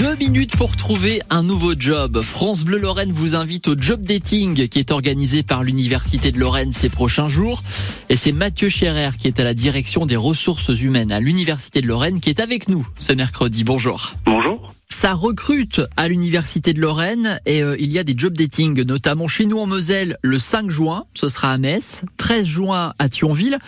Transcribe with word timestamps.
Deux 0.00 0.16
minutes 0.16 0.56
pour 0.56 0.76
trouver 0.76 1.22
un 1.30 1.44
nouveau 1.44 1.74
job. 1.78 2.22
France 2.22 2.64
Bleu 2.64 2.78
Lorraine 2.78 3.12
vous 3.12 3.36
invite 3.36 3.68
au 3.68 3.76
job 3.78 4.02
dating 4.02 4.66
qui 4.66 4.80
est 4.80 4.90
organisé 4.90 5.44
par 5.44 5.62
l'Université 5.62 6.32
de 6.32 6.38
Lorraine 6.40 6.72
ces 6.72 6.88
prochains 6.88 7.30
jours. 7.30 7.62
Et 8.08 8.16
c'est 8.16 8.32
Mathieu 8.32 8.68
Scherer 8.68 9.10
qui 9.16 9.28
est 9.28 9.38
à 9.38 9.44
la 9.44 9.54
direction 9.54 10.06
des 10.06 10.16
ressources 10.16 10.70
humaines 10.70 11.12
à 11.12 11.20
l'Université 11.20 11.82
de 11.82 11.86
Lorraine 11.86 12.18
qui 12.18 12.30
est 12.30 12.40
avec 12.40 12.68
nous 12.68 12.84
ce 12.98 13.12
mercredi. 13.12 13.62
Bonjour. 13.62 14.16
Bonjour. 14.24 14.74
Ça 14.88 15.12
recrute 15.12 15.80
à 15.96 16.08
l'Université 16.08 16.72
de 16.72 16.80
Lorraine 16.80 17.38
et 17.46 17.62
euh, 17.62 17.76
il 17.78 17.92
y 17.92 18.00
a 18.00 18.02
des 18.02 18.14
job 18.16 18.36
dating, 18.36 18.82
notamment 18.82 19.28
chez 19.28 19.46
nous 19.46 19.60
en 19.60 19.66
Moselle 19.66 20.16
le 20.22 20.40
5 20.40 20.68
juin, 20.68 21.04
ce 21.14 21.28
sera 21.28 21.52
à 21.52 21.58
Metz, 21.58 22.02
13 22.16 22.44
juin 22.44 22.92
à 22.98 23.08
Thionville. 23.08 23.58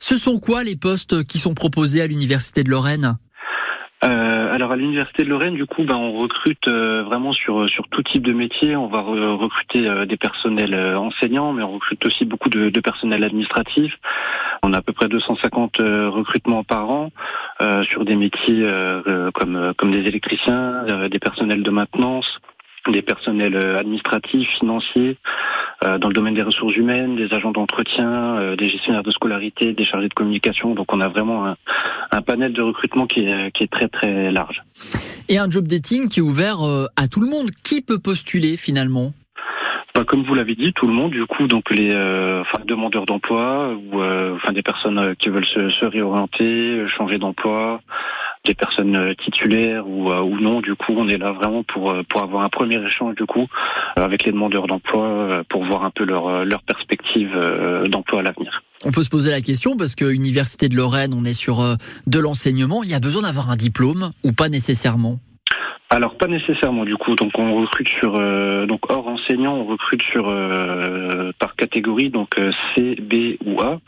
Ce 0.00 0.16
sont 0.16 0.38
quoi 0.38 0.64
les 0.64 0.76
postes 0.76 1.22
qui 1.24 1.38
sont 1.38 1.52
proposés 1.52 2.00
à 2.00 2.06
l'Université 2.06 2.64
de 2.64 2.70
Lorraine? 2.70 3.18
Alors 4.50 4.72
à 4.72 4.76
l'université 4.76 5.22
de 5.22 5.28
Lorraine, 5.28 5.54
du 5.54 5.66
coup, 5.66 5.84
ben, 5.84 5.96
on 5.96 6.12
recrute 6.12 6.68
euh, 6.68 7.02
vraiment 7.04 7.32
sur 7.32 7.68
sur 7.68 7.88
tout 7.88 8.02
type 8.02 8.26
de 8.26 8.32
métier. 8.32 8.76
On 8.76 8.88
va 8.88 9.00
recruter 9.00 9.88
euh, 9.88 10.04
des 10.04 10.16
personnels 10.16 10.74
enseignants, 10.96 11.52
mais 11.52 11.62
on 11.62 11.72
recrute 11.72 12.04
aussi 12.04 12.24
beaucoup 12.24 12.48
de, 12.48 12.68
de, 12.68 12.80
personnel 12.80 13.24
administratif. 13.24 13.94
On 14.62 14.72
a 14.72 14.78
à 14.78 14.82
peu 14.82 14.92
près 14.92 15.08
250 15.08 15.78
recrutements 15.78 16.64
par 16.64 16.90
an 16.90 17.10
sur 17.82 18.04
des 18.04 18.16
métiers 18.16 18.70
comme 19.34 19.72
comme 19.76 19.90
des 19.90 20.06
électriciens, 20.06 21.08
des 21.08 21.18
personnels 21.18 21.62
de 21.62 21.70
maintenance, 21.70 22.40
des 22.88 23.02
personnels 23.02 23.56
administratifs, 23.56 24.48
financiers, 24.58 25.16
euh, 25.16 25.59
dans 25.82 26.08
le 26.08 26.14
domaine 26.14 26.34
des 26.34 26.42
ressources 26.42 26.76
humaines, 26.76 27.16
des 27.16 27.32
agents 27.32 27.52
d'entretien, 27.52 28.36
euh, 28.36 28.56
des 28.56 28.68
gestionnaires 28.68 29.02
de 29.02 29.10
scolarité, 29.10 29.72
des 29.72 29.84
chargés 29.84 30.08
de 30.08 30.14
communication. 30.14 30.74
Donc 30.74 30.92
on 30.92 31.00
a 31.00 31.08
vraiment 31.08 31.46
un, 31.46 31.56
un 32.10 32.22
panel 32.22 32.52
de 32.52 32.62
recrutement 32.62 33.06
qui 33.06 33.20
est, 33.20 33.50
qui 33.52 33.64
est, 33.64 33.70
très 33.70 33.88
très 33.88 34.30
large. 34.30 34.62
Et 35.28 35.38
un 35.38 35.50
job 35.50 35.66
dating 35.66 36.08
qui 36.08 36.20
est 36.20 36.22
ouvert 36.22 36.62
euh, 36.66 36.86
à 36.96 37.08
tout 37.08 37.20
le 37.20 37.28
monde. 37.28 37.50
Qui 37.64 37.80
peut 37.80 37.98
postuler 37.98 38.56
finalement? 38.56 39.12
Bah, 39.94 40.04
comme 40.04 40.22
vous 40.22 40.34
l'avez 40.34 40.54
dit, 40.54 40.72
tout 40.72 40.86
le 40.86 40.92
monde, 40.92 41.10
du 41.10 41.24
coup, 41.26 41.46
donc 41.46 41.70
les 41.70 41.90
enfin, 41.90 42.58
demandeurs 42.64 43.06
d'emploi 43.06 43.74
ou 43.74 44.00
enfin 44.02 44.52
des 44.52 44.62
personnes 44.62 45.16
qui 45.16 45.30
veulent 45.30 45.46
se, 45.46 45.68
se 45.68 45.84
réorienter, 45.84 46.86
changer 46.88 47.18
d'emploi, 47.18 47.80
des 48.44 48.54
personnes 48.54 48.96
euh, 48.96 49.14
titulaires 49.14 49.86
ou, 49.86 50.10
euh, 50.10 50.20
ou 50.20 50.38
non. 50.40 50.60
Du 50.60 50.74
coup, 50.74 50.94
on 50.96 51.08
est 51.08 51.18
là 51.18 51.32
vraiment 51.32 51.62
pour 51.62 51.90
euh, 51.90 52.02
pour 52.08 52.22
avoir 52.22 52.42
un 52.42 52.48
premier 52.48 52.82
échange 52.84 53.14
du 53.14 53.26
coup 53.26 53.46
avec 53.96 54.24
les 54.24 54.32
demandeurs 54.32 54.66
d'emploi 54.66 55.42
pour 55.48 55.64
voir 55.64 55.84
un 55.84 55.90
peu 55.90 56.04
leur 56.04 56.44
leur 56.44 56.62
perspective 56.62 57.30
d'emploi 57.88 58.20
à 58.20 58.22
l'avenir. 58.22 58.62
On 58.84 58.90
peut 58.90 59.02
se 59.02 59.08
poser 59.08 59.30
la 59.30 59.40
question 59.40 59.76
parce 59.76 59.94
que 59.94 60.04
Université 60.04 60.68
de 60.68 60.76
Lorraine, 60.76 61.12
on 61.14 61.24
est 61.24 61.34
sur 61.34 61.76
de 62.06 62.18
l'enseignement. 62.18 62.82
Il 62.82 62.90
y 62.90 62.94
a 62.94 63.00
besoin 63.00 63.22
d'avoir 63.22 63.50
un 63.50 63.56
diplôme 63.56 64.10
ou 64.24 64.32
pas 64.32 64.48
nécessairement? 64.48 65.18
Alors 65.90 66.16
pas 66.16 66.28
nécessairement 66.28 66.84
du 66.84 66.96
coup. 66.96 67.16
Donc 67.16 67.38
on 67.38 67.60
recrute 67.60 67.88
sur 67.88 68.12
donc 68.66 68.90
hors 68.90 69.08
enseignant, 69.08 69.54
on 69.54 69.64
recrute 69.64 70.02
sur 70.02 70.26
par 71.38 71.56
catégorie 71.56 72.10
donc 72.10 72.36
C, 72.74 72.94
B 72.94 73.36
ou 73.44 73.60
A. 73.60 73.80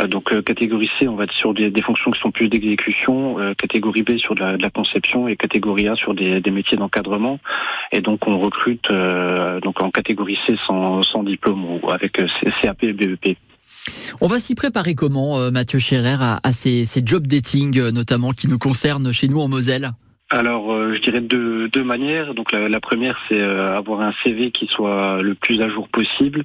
Euh, 0.00 0.06
donc 0.06 0.32
euh, 0.32 0.42
catégorie 0.42 0.90
C, 0.98 1.08
on 1.08 1.16
va 1.16 1.24
être 1.24 1.32
sur 1.32 1.54
des, 1.54 1.72
fonctions 1.82 2.10
qui 2.10 2.20
sont 2.20 2.30
plus 2.30 2.48
d'exécution, 2.48 3.38
euh, 3.38 3.54
catégorie 3.54 4.02
B 4.02 4.16
sur 4.16 4.34
de 4.34 4.42
la, 4.42 4.70
conception 4.70 5.28
et 5.28 5.36
catégorie 5.36 5.88
A 5.88 5.94
sur 5.94 6.14
des, 6.14 6.40
métiers 6.50 6.76
d'encadrement. 6.76 7.38
Et 7.92 8.00
donc 8.00 8.26
on 8.26 8.38
recrute 8.38 8.88
donc 9.62 9.82
en 9.82 9.90
catégorie 9.90 10.38
C 10.46 10.56
sans, 10.66 11.22
diplôme 11.24 11.64
ou 11.64 11.90
avec 11.90 12.20
CAP 12.62 12.84
et 12.84 12.92
BEP. 12.92 13.36
On 14.20 14.26
va 14.26 14.38
s'y 14.38 14.54
préparer 14.54 14.94
comment, 14.94 15.50
Mathieu 15.50 15.78
Scherer, 15.78 16.16
à, 16.42 16.52
ces, 16.52 16.84
ces 16.84 17.02
job 17.04 17.26
dating 17.26 17.90
notamment 17.90 18.32
qui 18.32 18.48
nous 18.48 18.58
concernent 18.58 19.12
chez 19.12 19.28
nous 19.28 19.40
en 19.40 19.48
Moselle? 19.48 19.92
Alors, 20.30 20.70
je 20.94 21.00
dirais 21.00 21.20
de 21.20 21.68
deux 21.72 21.82
manières. 21.82 22.34
Donc, 22.34 22.52
la, 22.52 22.80
première, 22.80 23.18
c'est 23.28 23.42
avoir 23.42 24.00
un 24.00 24.12
CV 24.24 24.50
qui 24.50 24.66
soit 24.66 25.20
le 25.22 25.34
plus 25.34 25.60
à 25.60 25.68
jour 25.68 25.88
possible. 25.88 26.44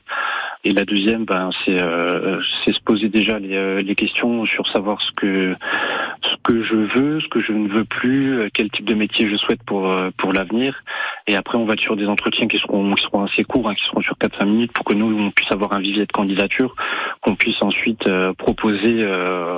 Et 0.67 0.71
la 0.71 0.83
deuxième, 0.83 1.25
ben, 1.25 1.51
c'est 1.63 1.79
euh, 1.79 2.41
se 2.41 2.79
poser 2.81 3.07
déjà 3.07 3.37
les, 3.37 3.55
euh, 3.55 3.81
les, 3.81 3.93
questions 3.93 4.45
sur 4.47 4.67
savoir 4.67 4.99
ce 4.99 5.11
que 5.11 5.55
ce 6.23 6.35
que 6.43 6.63
je 6.63 6.75
veux, 6.75 7.21
ce 7.21 7.27
que 7.27 7.39
je 7.39 7.51
ne 7.51 7.67
veux 7.67 7.85
plus, 7.85 8.39
euh, 8.39 8.49
quel 8.51 8.71
type 8.71 8.85
de 8.85 8.95
métier 8.95 9.29
je 9.29 9.35
souhaite 9.35 9.61
pour 9.63 9.91
euh, 9.91 10.09
pour 10.17 10.33
l'avenir. 10.33 10.83
Et 11.27 11.35
après, 11.35 11.59
on 11.59 11.65
va 11.65 11.75
sur 11.77 11.95
des 11.95 12.07
entretiens 12.07 12.47
qui 12.47 12.57
seront 12.57 12.95
qui 12.95 13.03
seront 13.03 13.23
assez 13.23 13.43
courts, 13.43 13.69
hein, 13.69 13.75
qui 13.75 13.85
seront 13.85 14.01
sur 14.01 14.15
4-5 14.15 14.45
minutes, 14.45 14.71
pour 14.73 14.85
que 14.85 14.95
nous 14.95 15.05
on 15.05 15.29
puisse 15.29 15.51
avoir 15.51 15.73
un 15.73 15.79
vivier 15.79 16.07
de 16.07 16.11
candidature, 16.11 16.75
qu'on 17.25 17.35
puisse 17.35 17.61
ensuite 17.61 18.07
proposer 18.37 19.03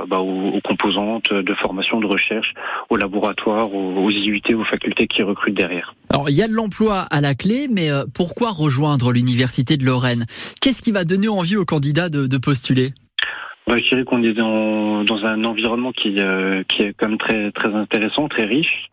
bah, 0.08 0.20
aux, 0.20 0.60
composantes 0.64 1.34
de 1.34 1.54
formation, 1.56 2.00
de 2.00 2.06
recherche, 2.06 2.54
aux 2.90 2.96
laboratoires, 2.96 3.74
aux, 3.74 4.06
aux 4.06 4.10
IUT, 4.10 4.56
aux 4.56 4.64
facultés 4.64 5.08
qui 5.08 5.22
recrutent 5.22 5.58
derrière. 5.58 5.94
Alors, 6.10 6.30
il 6.30 6.36
y 6.36 6.42
a 6.42 6.48
de 6.48 6.54
l'emploi 6.54 7.02
à 7.02 7.20
la 7.20 7.36
clé, 7.36 7.68
mais 7.70 7.90
pourquoi 8.14 8.52
rejoindre 8.52 9.12
l'université 9.12 9.76
de 9.76 9.84
Lorraine? 9.84 10.26
Qu'est-ce 10.62 10.82
qui 10.82 10.92
va 10.92 11.04
donner 11.04 11.28
envie 11.28 11.58
aux 11.58 11.66
candidats 11.66 12.10
de, 12.10 12.38
postuler? 12.38 12.94
Bah, 13.68 13.76
je 13.78 13.90
dirais 13.90 14.04
qu'on 14.06 14.24
est 14.24 14.34
dans, 14.34 15.04
dans, 15.04 15.26
un 15.26 15.44
environnement 15.44 15.92
qui, 15.92 16.16
euh, 16.20 16.64
qui 16.70 16.84
est 16.84 16.94
quand 16.94 17.10
même 17.10 17.18
très, 17.18 17.52
très 17.52 17.74
intéressant, 17.74 18.30
très 18.30 18.46
riche. 18.46 18.90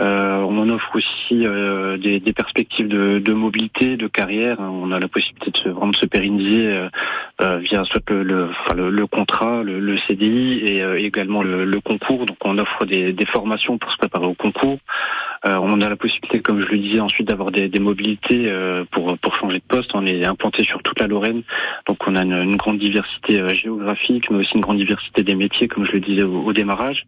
Euh, 0.00 0.38
on 0.38 0.58
en 0.58 0.68
offre 0.70 0.96
aussi 0.96 1.46
euh, 1.46 1.96
des, 1.96 2.20
perspectives 2.32 2.88
de, 2.88 3.32
mobilité, 3.32 3.96
de 3.96 4.08
carrière. 4.08 4.58
On 4.58 4.90
a 4.90 4.98
la 4.98 5.06
possibilité 5.06 5.52
de 5.52 5.56
se, 5.56 5.68
vraiment 5.68 5.92
de 5.92 5.96
se 5.96 6.06
pérenniser 6.06 6.88
euh, 7.40 7.58
via 7.58 7.84
soit 7.84 8.02
le, 8.10 9.06
contrat, 9.06 9.62
le, 9.62 9.96
CDI 10.08 10.64
et 10.64 11.04
également 11.04 11.42
le, 11.44 11.80
concours. 11.80 12.26
Donc 12.26 12.38
on 12.44 12.58
offre 12.58 12.86
des, 12.86 13.12
des, 13.12 13.26
formations 13.26 13.78
pour 13.78 13.92
se 13.92 13.98
préparer 13.98 14.26
au 14.26 14.34
concours. 14.34 14.78
on 15.44 15.80
a 15.80 15.88
la 15.88 15.96
possibilité, 15.96 16.40
comme 16.40 16.60
je 16.60 16.66
le 16.66 16.78
disais, 16.78 17.00
ensuite 17.00 17.28
d'avoir 17.28 17.52
des, 17.52 17.70
mobilités 17.78 18.52
pour, 18.90 19.16
pour 19.18 19.36
changer 19.36 19.58
de 19.58 19.64
poste. 19.64 19.92
On 19.94 20.06
est 20.06 20.24
implanté 20.24 20.64
sur 20.64 20.82
toute 20.82 20.98
la 20.98 21.06
Lorraine, 21.06 21.42
donc 21.86 21.98
on 22.06 22.16
a 22.16 22.22
une, 22.22 22.56
grande 22.56 22.78
diversité 22.78 23.42
géographique, 23.54 24.30
mais 24.30 24.38
aussi 24.38 24.54
une 24.54 24.60
grande 24.60 24.78
diversité 24.78 25.22
des 25.22 25.34
métiers, 25.34 25.68
comme 25.68 25.84
je 25.84 25.92
le 25.92 26.00
disais 26.00 26.24
au 26.24 26.52
démarrage. 26.52 27.04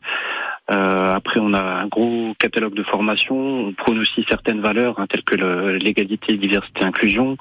Euh, 0.71 1.13
après, 1.15 1.41
on 1.41 1.53
a 1.55 1.61
un 1.61 1.87
gros 1.87 2.35
catalogue 2.39 2.75
de 2.75 2.83
formation. 2.83 3.37
On 3.37 3.73
prône 3.73 3.99
aussi 3.99 4.25
certaines 4.29 4.61
valeurs 4.61 4.99
hein, 4.99 5.07
telles 5.09 5.23
que 5.23 5.37
l'égalité, 5.37 6.37
diversité, 6.37 6.85
inclusion. 6.85 7.37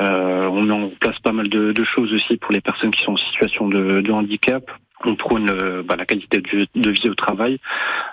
Euh, 0.00 0.48
on 0.50 0.68
en 0.70 0.90
place 1.00 1.18
pas 1.20 1.32
mal 1.32 1.48
de, 1.48 1.72
de, 1.72 1.84
choses 1.84 2.12
aussi 2.12 2.36
pour 2.36 2.52
les 2.52 2.60
personnes 2.60 2.90
qui 2.90 3.02
sont 3.04 3.12
en 3.12 3.16
situation 3.16 3.68
de, 3.68 4.00
de 4.00 4.12
handicap. 4.12 4.70
On 5.04 5.14
prône 5.14 5.50
euh, 5.50 5.82
bah, 5.82 5.94
la 5.96 6.06
qualité 6.06 6.40
de, 6.40 6.90
vie 6.90 7.08
au 7.08 7.14
travail 7.14 7.58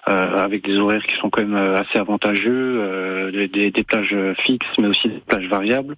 euh, 0.09 0.37
avec 0.37 0.63
des 0.65 0.79
horaires 0.79 1.05
qui 1.05 1.15
sont 1.15 1.29
quand 1.29 1.41
même 1.41 1.55
euh, 1.55 1.77
assez 1.77 1.97
avantageux, 1.97 3.31
des, 3.31 3.71
des, 3.71 3.83
plages 3.83 4.15
fixes 4.39 4.67
mais 4.79 4.87
aussi 4.87 5.07
des 5.07 5.21
plages 5.27 5.47
variables. 5.47 5.95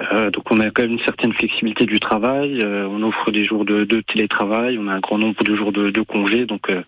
Euh, 0.00 0.30
donc 0.30 0.50
on 0.50 0.58
a 0.58 0.70
quand 0.70 0.82
même 0.82 0.92
une 0.92 1.04
certaine 1.04 1.32
flexibilité 1.32 1.84
du 1.84 2.00
travail. 2.00 2.60
Euh, 2.62 2.88
on 2.90 3.02
offre 3.02 3.30
des 3.30 3.44
jours 3.44 3.64
de, 3.64 3.84
de, 3.84 4.00
télétravail. 4.00 4.78
On 4.78 4.88
a 4.88 4.94
un 4.94 5.00
grand 5.00 5.18
nombre 5.18 5.42
de 5.44 5.54
jours 5.54 5.72
de, 5.72 5.90
de 5.90 6.00
congés. 6.00 6.46
Donc, 6.46 6.70
euh, 6.70 6.82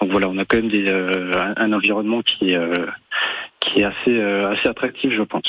donc 0.00 0.10
voilà, 0.10 0.28
on 0.28 0.38
a 0.38 0.44
quand 0.44 0.58
même 0.58 0.68
des, 0.68 0.88
un, 0.90 1.54
un, 1.56 1.72
environnement 1.72 2.22
qui 2.22 2.54
qui 3.60 3.80
est 3.80 3.84
assez 3.84 4.20
assez 4.20 4.68
attractif, 4.68 5.10
je 5.16 5.22
pense. 5.22 5.46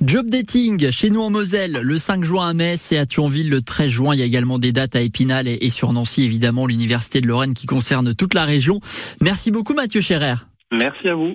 Job 0.00 0.28
dating 0.28 0.90
chez 0.90 1.10
nous 1.10 1.20
en 1.20 1.30
Moselle, 1.30 1.80
le 1.82 1.98
5 1.98 2.22
juin 2.22 2.48
à 2.48 2.54
Metz 2.54 2.92
et 2.92 2.98
à 2.98 3.06
Thionville 3.06 3.50
le 3.50 3.62
13 3.62 3.88
juin. 3.88 4.14
Il 4.14 4.20
y 4.20 4.22
a 4.22 4.26
également 4.26 4.58
des 4.58 4.72
dates 4.72 4.94
à 4.94 5.00
Épinal 5.00 5.48
et, 5.48 5.58
et 5.60 5.70
sur 5.70 5.92
Nancy, 5.92 6.24
évidemment, 6.24 6.66
l'université 6.66 7.20
de 7.20 7.26
Lorraine 7.26 7.54
qui 7.54 7.66
concerne 7.66 8.14
toute 8.14 8.34
la 8.34 8.44
région. 8.44 8.80
Merci 9.20 9.50
beaucoup, 9.50 9.74
Mathieu 9.74 10.00
Scherer. 10.00 10.34
Merci 10.70 11.08
à 11.08 11.14
vous. 11.14 11.34